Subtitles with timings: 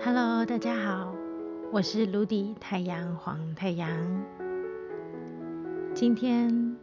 [0.00, 1.12] Hello，大家好，
[1.72, 3.90] 我是卢迪太阳黄太阳。
[5.92, 6.76] 今天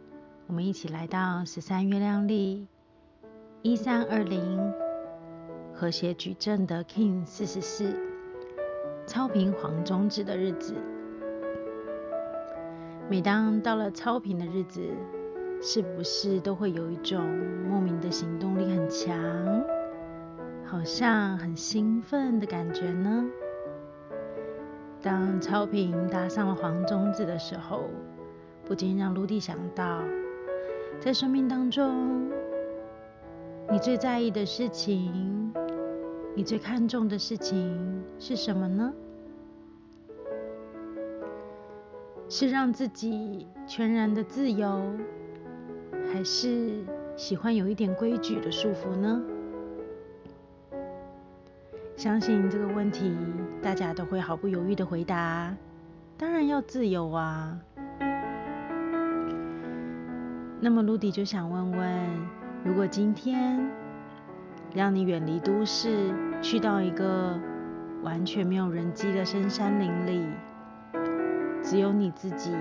[0.46, 2.66] 我们一起来到十三月亮历
[3.62, 4.70] 一三二零
[5.72, 7.96] 和谐矩阵的 King 四十四
[9.06, 10.74] 超频黄种子的日子。
[13.08, 14.90] 每当到了超频的日子，
[15.62, 17.26] 是不是都会有一种
[17.66, 18.65] 莫名的行动力？
[20.86, 23.26] 像很兴奋的感觉呢。
[25.02, 27.90] 当超频搭上了黄种子的时候，
[28.64, 30.00] 不禁让陆地想到，
[31.00, 32.30] 在生命当中，
[33.68, 35.52] 你最在意的事情，
[36.36, 38.94] 你最看重的事情是什么呢？
[42.28, 44.80] 是让自己全然的自由，
[46.12, 46.84] 还是
[47.16, 49.20] 喜欢有一点规矩的束缚呢？
[51.96, 53.16] 相信这个问题，
[53.62, 55.54] 大家都会毫不犹豫的回答：
[56.18, 57.58] 当然要自由啊！
[60.60, 61.88] 那么，卢迪就想问问：
[62.62, 63.66] 如果今天
[64.74, 67.40] 让你远离都市，去到一个
[68.02, 70.26] 完全没有人迹的深山林里，
[71.62, 72.54] 只有你自己，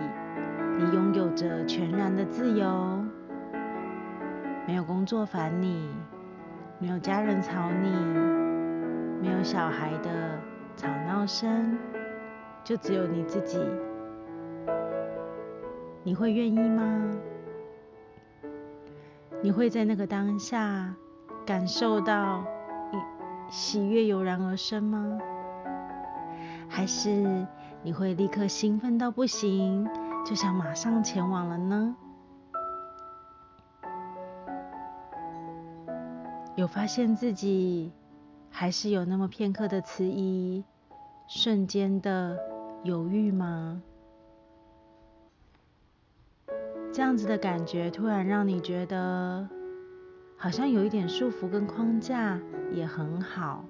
[0.78, 3.04] 你拥有着全然的自由，
[4.66, 5.90] 没有工作烦你，
[6.80, 8.45] 没有家人吵你。
[9.22, 10.40] 没有小孩的
[10.76, 11.78] 吵闹声，
[12.64, 13.60] 就只有你自己。
[16.04, 17.12] 你会愿意吗？
[19.42, 20.94] 你会在那个当下
[21.46, 22.44] 感受到
[23.50, 25.20] 喜悦油然而生吗？
[26.68, 27.46] 还是
[27.84, 29.88] 你会立刻兴奋到不行，
[30.26, 31.96] 就想马上前往了呢？
[36.56, 37.92] 有发现自己？
[38.58, 40.64] 还是有那么片刻的迟疑，
[41.28, 42.40] 瞬间的
[42.86, 43.82] 犹豫吗？
[46.94, 49.46] 这样子的感觉突然让你觉得
[50.38, 52.40] 好像有一点束缚跟框架
[52.72, 53.66] 也很好。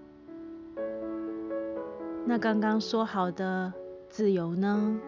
[2.23, 3.73] 那刚刚说好的
[4.07, 4.99] 自由呢？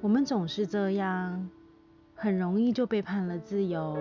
[0.00, 1.50] 我们总是这样，
[2.14, 3.98] 很容易就背叛了自由。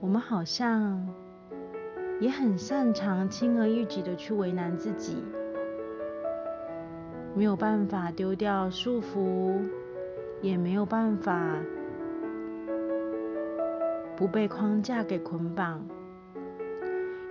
[0.00, 1.12] 我们好像
[2.20, 5.22] 也很擅长轻而易举的去为难自己，
[7.34, 9.60] 没有办法丢掉束缚，
[10.42, 11.54] 也没有办法
[14.16, 15.86] 不被框架给捆绑。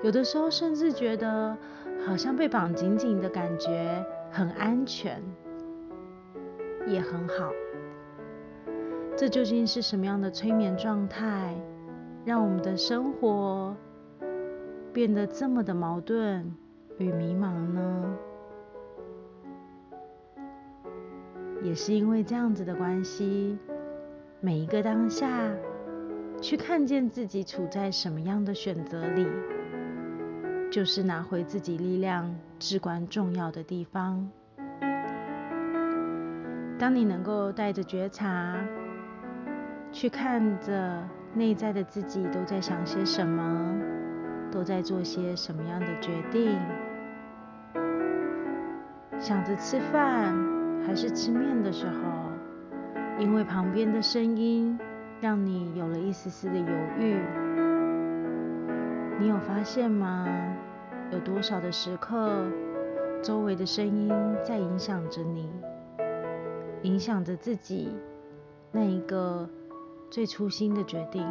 [0.04, 1.58] 有的时候甚至觉得
[2.06, 5.22] 好像被绑紧紧的感觉很安全，
[6.86, 7.52] 也很好。
[9.18, 11.54] 这究竟是什么样的催眠状态？
[12.24, 13.76] 让我们的生活
[14.98, 16.52] 变得这么的矛盾
[16.98, 18.18] 与迷茫呢？
[21.62, 23.60] 也是因为这样子的关系，
[24.42, 25.30] 每一个当下，
[26.42, 29.28] 去看见自己处在什么样的选择里，
[30.72, 34.28] 就是拿回自己力量至关重要的地方。
[36.80, 38.58] 当你能够带着觉察，
[39.92, 41.08] 去看着。
[41.36, 43.78] 内在的自己都在想些什么，
[44.52, 46.58] 都在做些什么样的决定？
[49.20, 50.36] 想着吃饭
[50.86, 52.32] 还是吃面的时候，
[53.20, 54.78] 因为旁边的声音
[55.20, 56.68] 让你有了一丝丝的犹
[57.00, 57.20] 豫。
[59.20, 60.28] 你有发现吗？
[61.12, 62.46] 有多少的时刻，
[63.24, 65.50] 周围的声音在影响着你，
[66.84, 67.96] 影响着自己
[68.72, 69.50] 那一个？
[70.10, 71.22] 最初心的决定，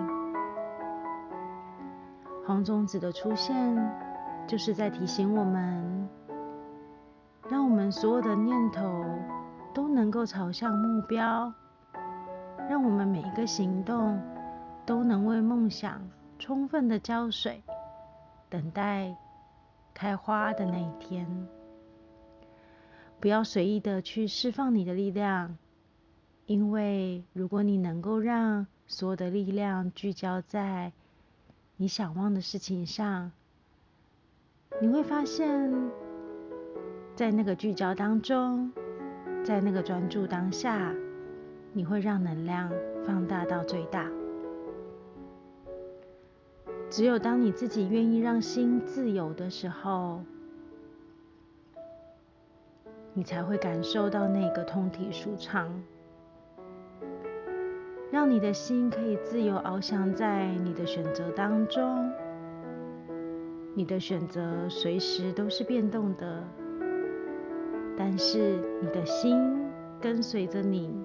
[2.47, 3.77] 黄种子的出现，
[4.47, 6.09] 就是在提醒我们，
[7.51, 9.05] 让我们所有的念头
[9.75, 11.53] 都能够朝向目标，
[12.71, 14.23] 让我们每一个行动
[14.87, 16.01] 都能为梦想
[16.39, 17.61] 充分的浇水，
[18.49, 19.17] 等待
[19.93, 21.27] 开花的那一天。
[23.19, 25.59] 不要随意的去释放你的力量。
[26.47, 30.93] 因为如果你能够让所有的力量聚焦在
[31.79, 33.31] 你想望的事情上，
[34.81, 35.91] 你会发现，
[37.15, 38.73] 在那个聚焦当中，
[39.45, 40.95] 在那个专注当下，
[41.75, 42.73] 你会让能量
[43.05, 44.11] 放大到最大。
[46.89, 50.23] 只有当你自己愿意让心自由的时候，
[53.13, 55.71] 你才会感受到那个通体舒畅。
[58.11, 62.11] 让你的心可以自由翱翔在你的选择当中，
[63.75, 66.43] 你的选择随时都是变动的，
[67.97, 69.67] 但是你的心
[70.01, 71.05] 跟随着你，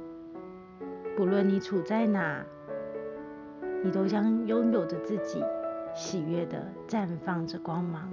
[1.18, 2.46] 不论你处在哪，
[3.84, 5.44] 你都将拥有着自己
[5.96, 8.12] 喜悦的绽放着光芒。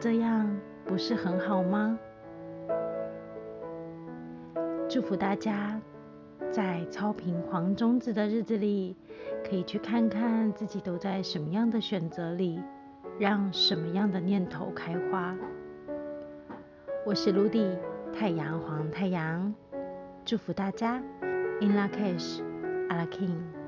[0.00, 1.98] 这样不是很好吗？
[4.88, 5.80] 祝福大家
[6.54, 8.94] 在超频黄中子的日子里，
[9.44, 12.60] 可以去看看自己都在什么样的选择里。
[13.18, 15.36] 让什么样的念头开花？
[17.04, 17.76] 我是卢迪，
[18.12, 19.52] 太阳黄太阳，
[20.24, 21.02] 祝福大家
[21.60, 22.40] ，In La Cash,
[22.88, 23.63] a la King。